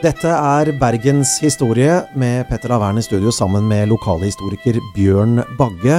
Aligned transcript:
Dette 0.00 0.30
er 0.32 0.70
Bergens 0.80 1.34
historie 1.42 1.98
med 2.16 2.46
Petter 2.48 2.72
Lavern 2.72 2.96
i 2.96 3.02
studio 3.04 3.28
sammen 3.36 3.66
med 3.68 3.90
lokalhistoriker 3.90 4.78
Bjørn 4.94 5.42
Bagge. 5.58 5.98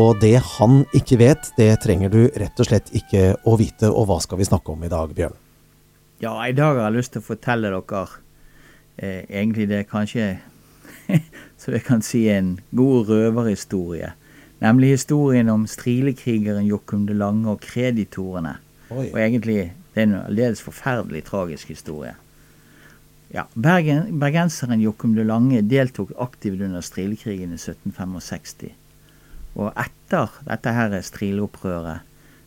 Og 0.00 0.22
det 0.22 0.38
han 0.54 0.78
ikke 0.96 1.18
vet, 1.20 1.50
det 1.58 1.66
trenger 1.84 2.08
du 2.08 2.22
rett 2.40 2.62
og 2.64 2.70
slett 2.70 2.88
ikke 2.96 3.34
å 3.44 3.58
vite. 3.60 3.90
Og 3.92 4.08
hva 4.08 4.16
skal 4.24 4.40
vi 4.40 4.46
snakke 4.48 4.72
om 4.72 4.86
i 4.86 4.88
dag, 4.88 5.12
Bjørn? 5.12 5.36
Ja, 6.24 6.32
i 6.48 6.56
dag 6.56 6.80
har 6.80 6.88
jeg 6.88 6.96
lyst 6.96 7.12
til 7.12 7.20
å 7.20 7.26
fortelle 7.26 7.74
dere 7.74 8.02
eh, 8.96 9.28
egentlig 9.28 9.68
det 9.68 9.82
er 9.82 9.90
kanskje 9.92 10.30
så 11.60 11.76
jeg 11.76 11.84
kan 11.84 12.00
si 12.00 12.24
en 12.32 12.54
god 12.72 13.12
røverhistorie. 13.12 14.14
Nemlig 14.64 14.94
historien 14.94 15.52
om 15.52 15.68
strilekrigeren 15.68 16.72
Jokum 16.72 17.04
de 17.04 17.20
Lange 17.20 17.52
og 17.52 17.60
kreditorene. 17.68 18.56
Oi. 18.88 19.10
Og 19.12 19.20
egentlig 19.20 19.60
det 19.92 20.06
er 20.06 20.08
en 20.08 20.20
aldeles 20.24 20.64
forferdelig 20.64 21.26
tragisk 21.28 21.76
historie. 21.76 22.16
Ja, 23.32 23.46
Bergen, 23.54 24.18
Bergenseren 24.20 24.80
Jokum 24.80 25.14
de 25.16 25.24
Lange 25.24 25.62
deltok 25.64 26.10
aktivt 26.20 26.60
under 26.60 26.82
strilekrigen 26.84 27.54
i 27.54 27.56
1765. 27.56 28.74
Og 29.56 29.70
etter 29.72 30.34
dette 30.44 30.72
her 30.76 30.96
strileopprøret 31.00 32.02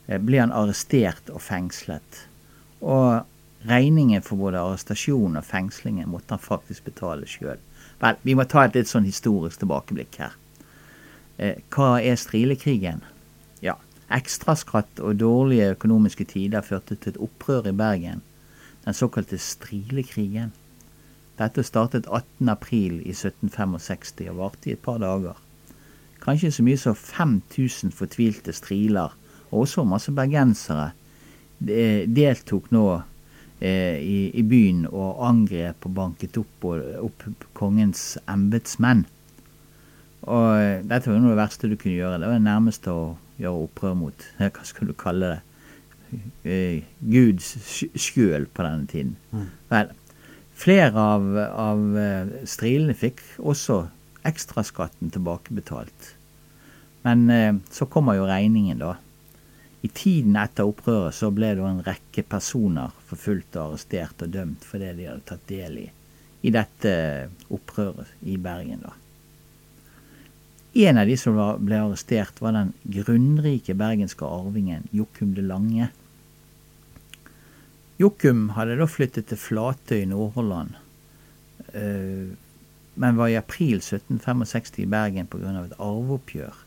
eh, 0.05 0.20
ble 0.21 0.43
han 0.43 0.53
arrestert 0.53 1.31
og 1.34 1.41
fengslet. 1.41 2.20
Og 2.85 3.26
regningen 3.66 4.21
for 4.21 4.38
både 4.38 4.62
arrestasjon 4.62 5.40
og 5.40 5.48
fengslingen 5.48 6.12
måtte 6.12 6.38
han 6.38 6.43
faktisk 6.43 6.85
betale 6.85 7.26
sjøl. 7.26 7.57
Vel, 8.04 8.20
vi 8.21 8.35
må 8.38 8.45
ta 8.45 8.67
et 8.67 8.77
litt 8.77 8.91
sånn 8.91 9.07
historisk 9.09 9.63
tilbakeblikk 9.63 10.20
her. 10.21 10.35
Eh, 11.41 11.63
hva 11.73 11.95
er 11.98 12.20
strilekrigen? 12.21 13.02
Ja, 13.65 13.73
ekstraskatt 14.13 15.01
og 15.01 15.17
dårlige 15.17 15.71
økonomiske 15.73 16.29
tider 16.29 16.62
førte 16.62 16.93
til 16.93 17.15
et 17.15 17.20
opprør 17.26 17.71
i 17.71 17.73
Bergen. 17.73 18.21
Den 18.85 18.93
såkalte 18.93 19.41
strilekrigen. 19.41 20.54
Dette 21.40 21.64
startet 21.68 22.08
18.4 22.08 23.02
i 23.04 23.12
1765 23.12 24.30
og 24.30 24.38
varte 24.40 24.70
i 24.70 24.76
et 24.76 24.84
par 24.84 25.02
dager. 25.04 25.36
Kanskje 26.24 26.52
så 26.52 26.64
mye 26.66 26.80
som 26.80 26.96
5000 26.96 27.91
fortvilte 27.94 28.54
striler, 28.55 29.12
og 29.52 29.66
også 29.66 29.84
masse 29.86 30.13
bergensere, 30.16 30.94
deltok 31.60 32.72
nå 32.74 32.86
eh, 33.60 34.00
i, 34.00 34.18
i, 34.34 34.44
byen 34.44 34.86
og 34.90 35.22
angrep 35.28 35.86
og 35.88 35.94
banket 35.96 36.40
opp, 36.41 36.66
og, 36.68 36.82
opp 37.06 37.28
kongens 37.56 38.16
embetsmenn. 38.32 39.06
Og 40.26 40.48
eh, 40.58 40.82
dette 40.88 41.12
var 41.12 41.20
noe 41.22 41.34
av 41.34 41.36
det 41.36 41.44
verste 41.44 41.70
du 41.70 41.78
kunne 41.78 41.98
gjøre. 42.00 42.20
Det 42.22 42.32
var 42.32 42.40
det 42.40 42.48
nærmeste 42.48 42.96
å 42.96 43.06
gjøre 43.41 43.68
opprør 43.68 44.00
mot 44.00 44.26
hva 44.40 44.66
skal 44.68 44.90
du 44.90 44.96
kalle 44.98 45.36
det, 45.36 45.40
eh, 46.48 46.82
Gud 47.06 47.44
sjøl 47.44 48.50
på 48.50 48.66
denne 48.66 48.90
tiden. 48.91 49.16
Mm. 49.32 49.48
Vel, 49.72 49.94
Flere 50.55 51.01
av, 51.15 51.25
av 51.59 51.98
eh, 51.99 52.35
strilene 52.48 52.95
fikk 52.95 53.21
også 53.37 53.81
ekstraskatten 54.25 55.11
tilbakebetalt. 55.13 56.13
Men 57.05 57.27
eh, 57.29 57.57
så 57.71 57.89
kommer 57.91 58.17
jo 58.17 58.29
regningen, 58.29 58.79
da. 58.81 58.95
I 59.85 59.91
tiden 59.93 60.37
etter 60.41 60.65
opprøret 60.65 61.13
så 61.13 61.29
ble 61.35 61.51
det 61.57 61.67
en 61.67 61.83
rekke 61.85 62.23
personer 62.26 62.95
forfulgt 63.09 63.59
og 63.59 63.76
arrestert 63.76 64.23
og 64.25 64.31
dømt 64.33 64.66
for 64.66 64.81
det 64.81 64.95
de 64.97 65.11
hadde 65.11 65.28
tatt 65.29 65.45
del 65.51 65.83
i 65.83 65.85
i 66.45 66.51
dette 66.53 66.94
opprøret 67.53 68.11
i 68.22 68.38
Bergen. 68.38 68.83
da. 68.85 68.94
En 70.85 71.00
av 71.00 71.07
de 71.07 71.16
som 71.17 71.38
ble 71.66 71.79
arrestert, 71.79 72.41
var 72.44 72.53
den 72.53 72.73
grunnrike 72.83 73.73
bergenske 73.79 74.28
arvingen 74.28 74.89
Jokum 74.91 75.33
de 75.33 75.45
Lange. 75.45 75.89
Jokum 77.96 78.50
hadde 78.57 78.75
da 78.75 78.85
flyttet 78.91 79.29
til 79.29 79.39
Flatøy 79.39 80.01
i 80.01 80.07
Nordhordland, 80.11 80.73
uh, 81.72 82.33
men 83.00 83.19
var 83.19 83.29
i 83.31 83.38
april 83.39 83.78
1765 83.79 84.81
i 84.83 84.88
Bergen 84.91 85.29
pga. 85.31 85.53
et 85.61 85.78
arveoppgjør. 85.79 86.57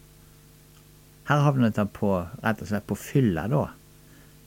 Her 1.28 1.42
havnet 1.44 1.76
han 1.76 1.90
på, 1.92 2.14
rett 2.40 2.62
og 2.64 2.70
slett 2.70 2.86
på 2.88 2.96
fylla, 2.96 3.44
da, 3.52 3.66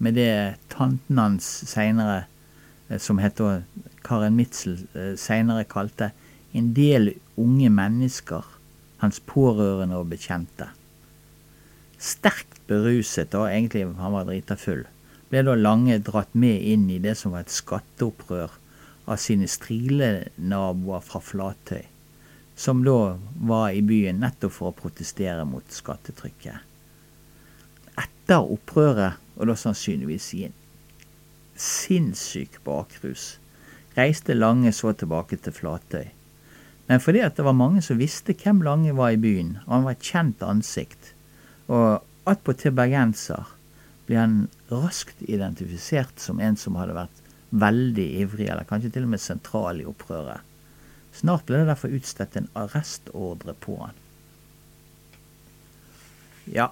med 0.01 0.17
det 0.17 0.57
tanten 0.73 1.21
hans 1.21 1.45
seinere, 1.69 2.23
som 2.97 3.21
het 3.21 3.37
da 3.37 3.61
Karen 4.01 4.39
Mitzel, 4.39 4.79
uh, 4.95 5.13
seinere 5.13 5.67
kalte 5.69 6.09
en 6.57 6.73
del 6.73 7.13
unge 7.37 7.69
mennesker, 7.69 8.47
hans 9.05 9.21
pårørende 9.21 10.01
og 10.01 10.09
bekjente. 10.09 10.71
Sterkt 12.01 12.57
beruset, 12.65 13.29
da, 13.29 13.45
egentlig 13.53 13.85
han 13.85 14.17
var 14.17 14.25
drita 14.25 14.57
full 14.57 14.81
ble 15.31 15.45
da 15.47 15.55
Lange 15.55 15.95
dratt 16.03 16.33
med 16.35 16.59
inn 16.59 16.89
i 16.91 16.99
det 16.99 17.15
som 17.17 17.31
var 17.31 17.45
et 17.45 17.53
skatteopprør 17.55 18.51
av 19.07 19.19
sine 19.19 19.47
strilenaboer 19.49 21.03
fra 21.05 21.21
Flatøy, 21.23 21.85
som 22.55 22.83
da 22.85 23.15
var 23.47 23.71
i 23.71 23.83
byen 23.85 24.19
nettopp 24.21 24.53
for 24.57 24.71
å 24.71 24.77
protestere 24.77 25.45
mot 25.47 25.71
skattetrykket. 25.71 26.67
Etter 27.95 28.43
opprøret, 28.43 29.19
og 29.39 29.47
da 29.47 29.55
sannsynligvis 29.57 30.27
i 30.37 30.43
en 30.49 30.57
sinnssyk 31.55 32.59
bakrus, 32.67 33.37
reiste 33.95 34.35
Lange 34.35 34.73
så 34.75 34.91
tilbake 34.93 35.39
til 35.39 35.55
Flatøy. 35.55 36.11
Men 36.91 36.99
fordi 36.99 37.23
at 37.23 37.37
det 37.39 37.47
var 37.47 37.55
mange 37.55 37.81
som 37.85 37.99
visste 38.01 38.35
hvem 38.35 38.61
Lange 38.67 38.91
var 38.97 39.15
i 39.15 39.21
byen, 39.21 39.57
og 39.65 39.73
han 39.77 39.87
var 39.87 39.95
et 39.95 40.11
kjent 40.11 40.43
ansikt, 40.43 41.13
og 41.71 42.03
attpåtil 42.27 42.75
bergenser, 42.75 43.47
ble 44.11 44.19
han 44.19 44.37
raskt 44.67 45.23
identifisert 45.23 46.19
som 46.19 46.41
en 46.43 46.57
som 46.59 46.75
hadde 46.75 46.97
vært 46.97 47.21
veldig 47.55 48.07
ivrig, 48.25 48.49
eller 48.51 48.67
kanskje 48.67 48.91
til 48.91 49.05
og 49.07 49.13
med 49.13 49.23
sentral 49.23 49.79
i 49.79 49.87
opprøret. 49.87 50.43
Snart 51.15 51.45
ble 51.47 51.61
det 51.61 51.69
derfor 51.71 51.95
utstedt 51.95 52.35
en 52.35 52.49
arrestordre 52.59 53.55
på 53.63 53.77
han. 53.79 53.95
Ja, 56.51 56.71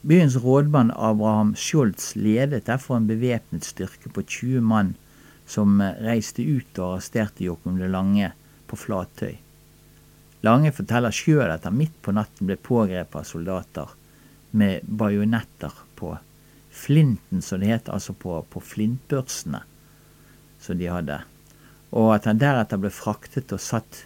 byens 0.00 0.38
rådmann 0.40 0.94
Abraham 0.96 1.52
Scholz 1.56 2.14
ledet 2.16 2.68
derfor 2.68 2.96
en 2.96 3.08
bevæpnet 3.08 3.68
styrke 3.68 4.12
på 4.12 4.24
20 4.24 4.64
mann 4.64 4.94
som 5.48 5.80
reiste 5.80 6.44
ut 6.44 6.78
og 6.78 6.94
arresterte 6.94 7.44
Jokum 7.44 7.76
det 7.80 7.90
Lange 7.92 8.32
på 8.68 8.80
Flatøy. 8.80 9.36
Lange 10.46 10.72
forteller 10.72 11.12
sjøl 11.12 11.50
at 11.50 11.66
han 11.68 11.76
midt 11.76 11.96
på 12.04 12.14
natten 12.16 12.48
ble 12.48 12.56
pågrepet 12.56 13.20
av 13.20 13.28
soldater 13.28 13.92
med 14.56 14.88
bajonetter 14.88 15.84
på 15.98 16.14
flinten, 16.78 17.42
som 17.44 17.60
det 17.60 17.72
het, 17.72 17.90
altså 17.92 18.14
på, 18.14 18.38
på 18.52 18.62
flintbørsene 18.62 19.64
som 20.62 20.78
de 20.78 20.90
hadde. 20.90 21.20
Og 21.96 22.12
at 22.16 22.28
han 22.28 22.40
deretter 22.40 22.80
ble 22.80 22.90
fraktet 22.92 23.54
og 23.54 23.62
satt 23.62 24.04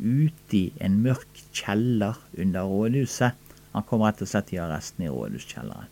ute 0.00 0.56
i 0.56 0.64
en 0.82 0.98
mørk 1.04 1.42
kjeller 1.52 2.18
under 2.38 2.66
rådhuset. 2.66 3.36
Han 3.74 3.86
kom 3.86 4.02
rett 4.02 4.22
og 4.24 4.30
slett 4.30 4.52
i 4.54 4.60
arresten 4.62 5.06
i 5.06 5.12
rådhuskjelleren. 5.12 5.90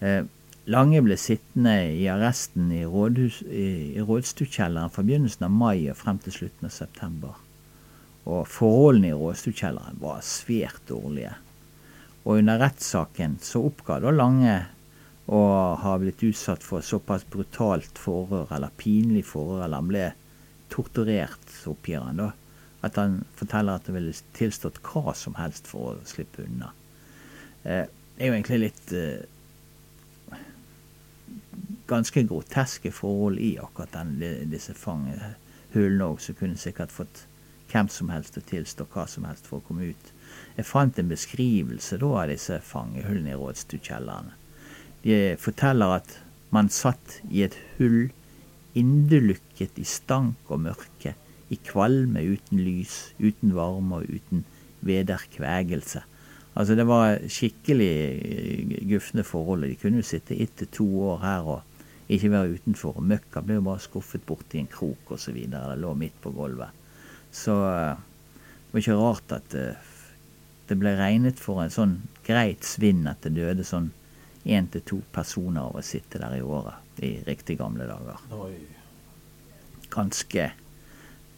Eh, 0.00 0.22
Lange 0.70 1.00
ble 1.02 1.16
sittende 1.18 1.72
i 1.96 2.04
arresten 2.12 2.68
i, 2.76 2.82
rådhus, 2.86 3.40
i, 3.48 3.96
i 3.96 4.02
rådstukjelleren 4.04 4.92
fra 4.92 5.02
begynnelsen 5.06 5.46
av 5.48 5.54
mai 5.56 5.88
og 5.88 5.96
frem 5.98 6.20
til 6.22 6.34
slutten 6.36 6.68
av 6.68 6.74
september. 6.74 7.38
Og 8.28 8.44
forholdene 8.46 9.10
i 9.10 9.16
rådstukjelleren 9.16 9.98
var 10.02 10.20
svært 10.26 10.84
dårlige. 10.90 11.32
Og 12.26 12.42
under 12.42 12.60
rettssaken 12.60 13.38
så 13.42 13.64
oppga 13.70 13.98
da 14.04 14.12
Lange 14.12 14.58
og 15.30 15.78
har 15.84 16.00
blitt 16.02 16.24
utsatt 16.26 16.64
for 16.66 16.82
såpass 16.82 17.22
brutalt 17.30 17.98
forhør, 18.02 18.50
eller 18.56 18.72
pinlig 18.80 19.22
forhør, 19.30 19.64
eller 19.64 19.78
han 19.78 19.90
ble 19.90 20.06
torturert, 20.72 21.52
oppgir 21.70 22.02
han 22.02 22.18
da, 22.18 22.30
at 22.86 22.98
han 22.98 23.20
forteller 23.38 23.78
at 23.78 23.86
han 23.86 23.98
ville 24.00 24.14
tilstått 24.34 24.80
hva 24.88 25.14
som 25.14 25.36
helst 25.38 25.70
for 25.70 25.92
å 25.92 26.08
slippe 26.08 26.42
unna. 26.46 26.72
Eh, 27.62 27.86
det 27.86 28.26
er 28.26 28.32
jo 28.32 28.36
egentlig 28.38 28.60
litt 28.64 28.94
eh, 28.96 30.40
ganske 31.90 32.26
groteske 32.26 32.90
forhold 32.94 33.38
i 33.38 33.52
akkurat 33.62 33.94
den, 33.94 34.16
disse 34.50 34.74
fangehullene 34.74 36.10
òg, 36.10 36.18
som 36.24 36.38
kunne 36.38 36.58
sikkert 36.58 36.94
fått 36.94 37.24
hvem 37.70 37.86
som 37.92 38.10
helst 38.10 38.34
til 38.34 38.42
å 38.42 38.50
tilstå 38.50 38.88
hva 38.90 39.06
som 39.06 39.30
helst 39.30 39.46
for 39.46 39.60
å 39.60 39.66
komme 39.68 39.92
ut. 39.94 40.12
Jeg 40.56 40.66
fant 40.66 40.98
en 40.98 41.10
beskrivelse 41.10 42.02
da 42.02 42.12
av 42.24 42.30
disse 42.34 42.58
fangehullene 42.66 43.36
i 43.36 43.38
rådstuekjellerne. 43.38 44.39
De 45.04 45.36
forteller 45.40 45.96
at 46.00 46.16
man 46.54 46.68
satt 46.72 47.20
i 47.30 47.44
et 47.46 47.56
hull, 47.78 48.10
indelukket 48.78 49.78
i 49.80 49.86
stank 49.88 50.50
og 50.52 50.64
mørke, 50.66 51.14
i 51.50 51.58
kvalme 51.66 52.22
uten 52.22 52.60
lys, 52.62 53.10
uten 53.18 53.54
varme 53.56 54.02
og 54.02 54.12
uten 54.12 54.44
vederkvegelse. 54.86 56.04
Altså 56.58 56.74
det 56.74 56.86
var 56.86 57.20
skikkelig 57.30 57.90
eh, 57.90 58.76
gufne 58.90 59.24
forhold. 59.26 59.66
De 59.66 59.78
kunne 59.78 60.02
jo 60.02 60.06
sitte 60.06 60.36
ett 60.36 60.56
til 60.58 60.70
to 60.74 60.86
år 61.12 61.20
her 61.22 61.50
og 61.56 62.10
ikke 62.10 62.32
være 62.32 62.56
utenfor. 62.58 62.98
Og 62.98 63.06
møkka 63.06 63.42
ble 63.46 63.58
jo 63.60 63.66
bare 63.66 63.82
skuffet 63.82 64.26
bort 64.26 64.54
i 64.54 64.62
en 64.62 64.70
krok 64.70 65.14
osv. 65.14 65.38
Det 65.50 65.62
lå 65.78 65.94
midt 65.98 66.18
på 66.22 66.34
gulvet. 66.34 66.74
Så 67.32 67.54
eh, 67.70 67.94
det 67.94 68.74
var 68.74 68.84
ikke 68.84 68.98
rart 68.98 69.36
at 69.38 69.56
eh, 69.58 69.88
det 70.70 70.78
ble 70.78 70.94
regnet 70.98 71.40
for 71.42 71.62
en 71.62 71.72
sånn 71.74 71.96
greit 72.26 72.66
svinn 72.66 73.06
at 73.10 73.22
det 73.26 73.34
døde 73.38 73.66
sånn 73.66 73.90
én 74.44 74.70
til 74.72 74.84
to 74.86 75.00
personer 75.12 75.62
av 75.62 75.76
å 75.76 75.84
sitte 75.84 76.20
der 76.22 76.38
i 76.38 76.42
året 76.42 77.02
i 77.04 77.14
riktig 77.26 77.58
gamle 77.60 77.86
dager. 77.88 78.20
Ganske 79.90 80.50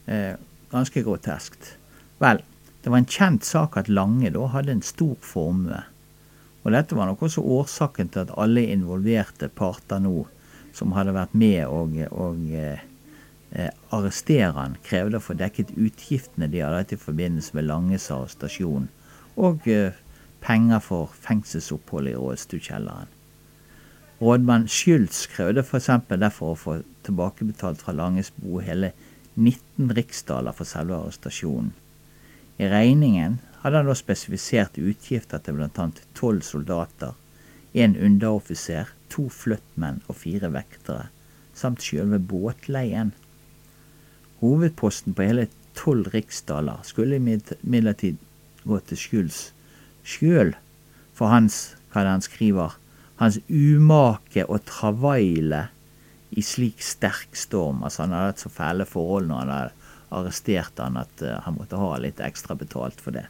Eh, 0.07 0.35
ganske 0.71 1.03
groteskt. 1.03 1.77
Vel, 2.19 2.43
det 2.83 2.91
var 2.91 2.99
en 2.99 3.07
kjent 3.07 3.45
sak 3.45 3.77
at 3.77 3.89
Lange 3.89 4.31
da 4.35 4.47
hadde 4.51 4.75
en 4.75 4.83
stor 4.83 5.15
formue. 5.23 5.83
Og 6.63 6.75
dette 6.75 6.97
var 6.99 7.07
nok 7.11 7.23
også 7.27 7.43
årsaken 7.43 8.11
til 8.11 8.25
at 8.25 8.33
alle 8.39 8.65
involverte 8.71 9.49
parter 9.49 10.03
nå, 10.03 10.25
som 10.75 10.95
hadde 10.97 11.15
vært 11.15 11.35
med 11.39 11.67
og, 11.67 11.95
og 12.11 12.51
eh, 12.55 12.83
arrestere 13.95 14.55
han, 14.57 14.79
krevde 14.87 15.19
å 15.19 15.25
få 15.25 15.37
dekket 15.39 15.75
utgiftene 15.77 16.49
de 16.51 16.63
hadde 16.63 16.83
hatt 16.83 16.95
i 16.95 17.01
forbindelse 17.01 17.59
med 17.59 17.69
Langes 17.69 18.11
arrestasjon, 18.15 18.89
og 19.37 19.67
eh, 19.71 19.99
penger 20.43 20.81
for 20.83 21.11
fengselsopphold 21.25 22.11
i 22.11 22.15
Rådstuekjelleren. 22.19 23.11
Rådmann 24.23 24.69
Schyltz 24.69 25.27
krevde 25.27 25.63
f.eks. 25.63 25.89
derfor 26.09 26.53
å 26.53 26.59
få 26.59 26.75
tilbakebetalt 27.07 27.81
fra 27.83 27.95
Langes 27.97 28.31
bo 28.37 28.61
hele 28.63 28.93
19 29.35 29.91
riksdaler 29.97 30.55
for 30.55 30.69
selve 30.69 30.95
arrestasjonen. 30.99 31.73
I 32.59 32.69
regningen 32.71 33.41
hadde 33.63 33.81
han 33.81 33.89
da 33.91 33.97
spesifisert 33.99 34.79
utgifter 34.79 35.43
til 35.43 35.59
bl.a. 35.59 35.89
tolv 36.19 36.45
soldater, 36.47 37.17
en 37.73 37.97
underoffiser, 37.97 38.93
to 39.11 39.27
flyttmenn 39.33 40.03
og 40.09 40.19
fire 40.21 40.53
vektere, 40.53 41.09
samt 41.55 41.83
selve 41.83 42.21
båtleien. 42.21 43.11
Hovedposten 44.43 45.17
på 45.17 45.27
hele 45.27 45.49
tolv 45.79 46.13
riksdaler 46.15 46.85
skulle 46.87 47.19
imidlertid 47.19 48.23
gå 48.65 48.79
til 48.87 49.01
Schulz 49.01 49.43
sjøl 50.05 50.55
for 51.17 51.33
hans, 51.33 51.75
hva 51.93 52.05
det 52.05 52.17
han 52.17 52.25
skriver, 52.25 52.79
hans 53.21 53.39
umake 53.49 54.47
og 54.49 54.65
travaile 54.67 55.67
i 56.33 56.43
slik 56.45 56.83
sterk 56.83 57.37
storm. 57.37 57.83
Altså 57.85 58.05
han 58.07 58.17
hadde 58.17 58.33
hatt 58.33 58.43
så 58.43 58.53
fæle 58.53 58.87
forhold 58.89 59.29
når 59.29 59.43
han 59.43 59.53
hadde 59.53 59.89
arrestert 60.13 60.81
han 60.81 60.99
at 61.01 61.25
uh, 61.25 61.39
han 61.45 61.57
måtte 61.57 61.81
ha 61.81 61.93
litt 62.01 62.21
ekstra 62.25 62.57
betalt 62.59 63.01
for 63.01 63.17
det. 63.17 63.27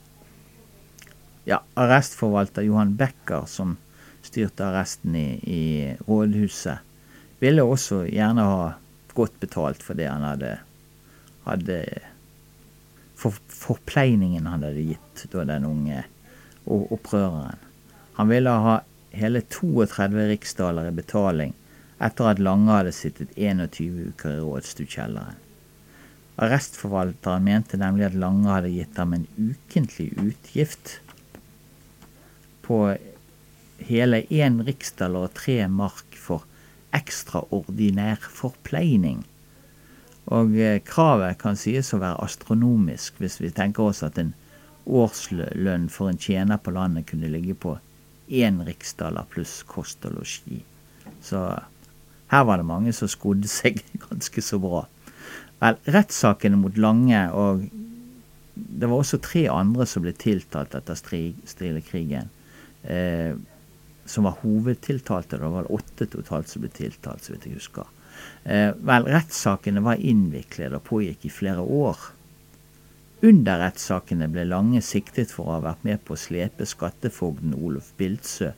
Ja, 1.47 1.61
arrestforvalter 1.79 2.63
Johan 2.67 2.95
Becker, 2.99 3.47
som 3.51 3.77
styrte 4.23 4.69
arresten 4.69 5.17
i, 5.19 5.29
i 5.43 5.63
rådhuset, 6.07 6.83
ville 7.43 7.65
også 7.67 8.05
gjerne 8.07 8.47
ha 8.47 8.67
godt 9.15 9.35
betalt 9.43 9.83
for 9.83 9.99
det 9.99 10.07
han 10.07 10.23
hadde, 10.23 10.53
hadde 11.45 11.79
for 13.19 13.35
forpleiningen 13.51 14.47
han 14.47 14.63
hadde 14.63 14.87
gitt 14.93 15.25
da 15.35 15.45
den 15.47 15.67
unge 15.67 16.05
opprøreren. 16.67 17.59
Han 18.19 18.29
ville 18.31 18.51
ha 18.51 18.81
hele 19.13 19.43
32 19.43 20.29
riksdaler 20.33 20.89
i 20.89 20.97
betaling 20.97 21.55
etter 22.03 22.33
at 22.33 22.43
Lange 22.43 22.73
hadde 22.73 22.93
sittet 22.97 23.33
21 23.39 24.11
uker 24.13 24.37
i 24.37 24.43
rådstuekjelleren. 24.43 25.39
Arrestforvalteren 26.43 27.45
mente 27.47 27.79
nemlig 27.79 28.09
at 28.09 28.19
Lange 28.19 28.51
hadde 28.51 28.73
gitt 28.73 28.99
ham 28.99 29.13
en 29.15 29.27
ukentlig 29.37 30.09
utgift 30.19 30.97
på 32.67 32.79
hele 33.83 34.23
én 34.31 34.63
riksdaler 34.67 35.29
og 35.29 35.37
tre 35.39 35.59
mark 35.69 36.17
for 36.19 36.47
ekstraordinær 36.97 38.25
forpleining. 38.33 39.23
Og 40.33 40.55
eh, 40.59 40.81
kravet 40.87 41.39
kan 41.41 41.59
sies 41.59 41.91
å 41.95 42.01
være 42.03 42.23
astronomisk, 42.25 43.19
hvis 43.19 43.41
vi 43.43 43.51
tenker 43.55 43.91
oss 43.91 44.03
at 44.07 44.19
en 44.21 44.35
årslønn 44.87 45.89
for 45.93 46.11
en 46.11 46.21
tjener 46.21 46.61
på 46.63 46.75
landet 46.75 47.09
kunne 47.11 47.31
ligge 47.31 47.55
på 47.55 47.77
én 48.33 48.63
riksdaler 48.67 49.29
pluss 49.31 49.61
kost 49.69 50.05
og 50.09 50.17
losji. 50.19 50.63
Så 51.23 51.43
her 52.33 52.49
var 52.49 52.59
det 52.59 52.67
mange 52.67 52.95
som 52.97 53.11
skodde 53.11 53.51
seg 53.51 53.83
ganske 54.09 54.45
så 54.45 54.59
bra. 54.63 54.87
Vel, 55.63 55.79
rettssakene 55.95 56.59
mot 56.59 56.79
Lange 56.81 57.23
og 57.39 57.67
det 58.55 58.89
var 58.89 59.01
også 59.01 59.21
tre 59.23 59.47
andre 59.49 59.87
som 59.89 60.05
ble 60.05 60.13
tiltalt 60.17 60.75
etter 60.77 60.99
Strilekrigen. 60.99 62.29
Eh, 62.83 63.33
som 64.05 64.27
var 64.27 64.41
hovedtiltalte. 64.43 65.39
Det 65.39 65.51
var 65.55 65.71
åtte 65.73 66.09
totalt 66.11 66.51
som 66.51 66.65
ble 66.65 66.73
tiltalt, 66.75 67.25
så 67.25 67.33
vidt 67.33 67.47
jeg 67.49 67.61
husker. 67.61 67.89
Eh, 68.45 68.73
vel, 68.77 69.07
rettssakene 69.09 69.83
var 69.85 70.03
innviklede 70.03 70.81
og 70.81 70.85
pågikk 70.89 71.29
i 71.29 71.33
flere 71.33 71.63
år. 71.63 72.11
Under 73.23 73.61
rettssakene 73.63 74.27
ble 74.33 74.43
Lange 74.51 74.81
siktet 74.83 75.31
for 75.31 75.47
å 75.47 75.57
ha 75.57 75.63
vært 75.63 75.85
med 75.87 76.01
på 76.03 76.17
å 76.17 76.19
slepe 76.19 76.67
skattefogden 76.67 77.55
Olof 77.55 77.93
Bildsø 77.99 78.49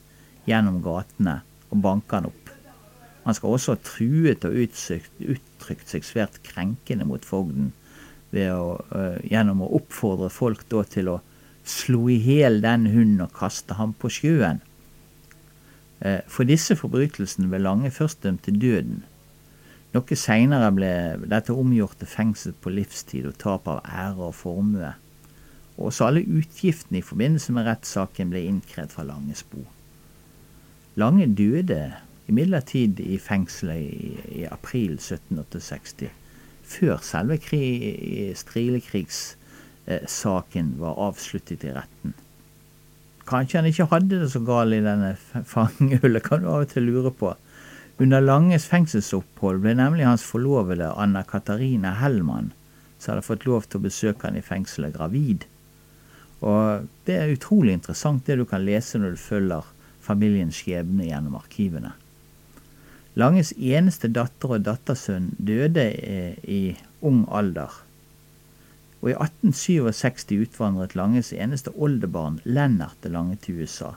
gjennom 0.49 0.79
gatene 0.85 1.43
og 1.69 1.83
banke 1.85 2.17
han 2.17 2.31
opp. 2.31 2.53
Han 3.27 3.37
skal 3.37 3.57
også 3.57 3.75
ha 3.75 3.83
truet 3.85 4.45
og 4.49 4.57
uttrykt 4.57 5.93
seg 5.93 6.05
svært 6.09 6.41
krenkende 6.49 7.05
mot 7.09 7.25
fogden 7.25 7.73
å, 8.35 8.81
uh, 8.91 9.21
gjennom 9.23 9.63
å 9.63 9.71
oppfordre 9.79 10.31
folk 10.33 10.65
til 10.91 11.13
å 11.13 11.21
slå 11.65 12.09
i 12.13 12.19
hjel 12.25 12.61
den 12.65 12.89
hunden 12.93 13.25
og 13.25 13.37
kaste 13.37 13.77
ham 13.79 13.93
på 13.97 14.11
sjøen. 14.13 14.61
Uh, 16.01 16.21
for 16.27 16.49
disse 16.49 16.77
forbrytelsene 16.77 17.53
ble 17.53 17.61
Lange 17.63 17.93
først 17.95 18.25
dømt 18.25 18.45
til 18.49 18.59
døden. 18.61 19.05
Noe 19.95 20.17
seinere 20.19 20.73
ble 20.75 20.91
dette 21.31 21.55
omgjort 21.55 22.01
til 22.01 22.11
fengsel 22.11 22.55
på 22.59 22.73
livstid 22.75 23.29
og 23.31 23.37
tap 23.39 23.69
av 23.71 23.85
ære 23.87 24.27
og 24.27 24.35
formue. 24.35 24.91
Også 25.79 26.09
alle 26.09 26.25
utgiftene 26.27 26.99
i 26.99 27.07
forbindelse 27.07 27.55
med 27.55 27.69
rettssaken 27.69 28.33
ble 28.33 28.43
innkrevd 28.49 28.95
fra 28.95 29.07
Langes 29.07 29.45
bo. 29.47 29.63
Lange 30.99 31.29
døde 31.31 31.93
imidlertid 32.31 33.01
i 33.03 33.19
fengselet 33.23 33.81
i, 33.83 34.15
i 34.41 34.43
april 34.51 34.93
1768, 34.99 36.11
før 36.65 36.99
selve 37.05 37.37
strilekrigssaken 38.41 40.75
eh, 40.75 40.81
var 40.81 41.01
avsluttet 41.09 41.65
i 41.67 41.75
retten. 41.75 42.15
Kanskje 43.29 43.59
han 43.59 43.71
ikke 43.71 43.91
hadde 43.93 44.21
det 44.21 44.31
så 44.33 44.41
galt 44.45 44.77
i 44.77 44.85
denne 44.85 45.13
fangehullet, 45.55 46.23
kan 46.25 46.43
du 46.43 46.47
av 46.51 46.61
og 46.65 46.71
til 46.73 46.85
lure 46.89 47.13
på. 47.15 47.29
Under 48.03 48.19
Langes 48.21 48.65
fengselsopphold 48.67 49.61
ble 49.63 49.77
nemlig 49.79 50.03
hans 50.09 50.25
forlovede 50.27 50.89
Anna 50.99 51.23
Katarina 51.23 51.93
Hellmann, 52.01 52.51
som 52.99 53.13
hadde 53.13 53.27
fått 53.27 53.45
lov 53.47 53.69
til 53.69 53.79
å 53.79 53.85
besøke 53.85 54.27
han 54.27 54.39
i 54.39 54.43
fengselet, 54.43 54.97
gravid. 54.97 55.45
Og 56.43 56.89
det 57.07 57.21
er 57.21 57.35
utrolig 57.37 57.77
interessant 57.79 58.27
det 58.27 58.41
du 58.41 58.43
kan 58.51 58.65
lese 58.67 58.99
når 58.99 59.15
du 59.15 59.23
følger 59.23 59.71
familiens 60.03 60.59
skjebne 60.59 61.07
gjennom 61.07 61.39
arkivene. 61.39 61.95
Langes 63.15 63.53
eneste 63.55 64.11
datter 64.11 64.57
og 64.57 64.67
dattersønn 64.67 65.31
døde 65.39 65.87
eh, 65.95 66.35
i 66.51 66.75
ung 67.07 67.23
alder. 67.31 67.71
Og 69.05 69.13
i 69.13 69.15
1867 69.15 70.35
utvandret 70.41 70.99
Langes 70.99 71.31
eneste 71.31 71.71
oldebarn, 71.79 72.41
Lennart 72.43 73.07
Lange, 73.07 73.39
til 73.39 73.63
USA. 73.63 73.95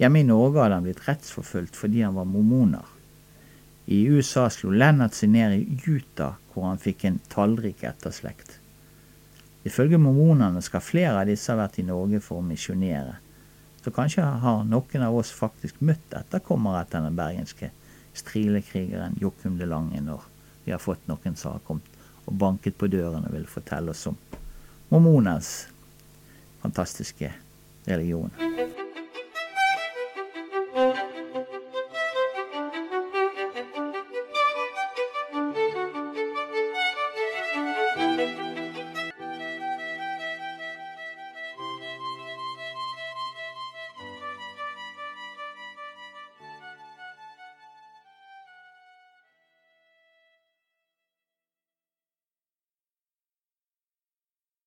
Hjemme 0.00 0.24
i 0.24 0.26
Norge 0.26 0.62
hadde 0.62 0.80
han 0.80 0.88
blitt 0.88 1.04
rettsforfulgt 1.04 1.76
fordi 1.76 2.00
han 2.06 2.16
var 2.16 2.24
mormoner. 2.32 2.93
I 3.86 4.04
USA 4.08 4.48
slo 4.50 4.70
Lennart 4.72 5.16
seg 5.16 5.32
ned 5.34 5.56
i 5.58 5.78
Utah, 5.84 6.38
hvor 6.52 6.70
han 6.70 6.80
fikk 6.80 7.04
en 7.04 7.18
tallrik 7.32 7.84
etterslekt. 7.84 8.58
Ifølge 9.64 10.00
mormonene 10.00 10.60
skal 10.64 10.84
flere 10.84 11.20
av 11.20 11.28
disse 11.28 11.52
ha 11.52 11.58
vært 11.58 11.78
i 11.80 11.86
Norge 11.88 12.20
for 12.24 12.40
å 12.40 12.46
misjonere. 12.46 13.18
Så 13.84 13.92
kanskje 13.92 14.24
har 14.24 14.64
noen 14.64 15.04
av 15.04 15.16
oss 15.16 15.32
faktisk 15.32 15.80
møtt 15.84 16.16
etterkommere 16.16 16.84
etter 16.84 17.04
den 17.04 17.18
bergenske 17.18 17.70
strilekrigeren 18.16 19.18
Jokum 19.20 19.58
de 19.60 19.68
Lange 19.68 20.00
når 20.00 20.24
vi 20.64 20.72
har 20.72 20.80
fått 20.80 21.04
noen 21.10 21.36
som 21.36 21.56
har 21.56 21.64
kommet 21.66 21.90
og 22.24 22.38
banket 22.40 22.78
på 22.80 22.88
døren 22.88 23.26
og 23.26 23.36
vil 23.36 23.44
fortelle 23.50 23.92
oss 23.92 24.06
om 24.08 24.16
mormonens 24.88 25.66
fantastiske 26.62 27.32
religion. 27.84 28.53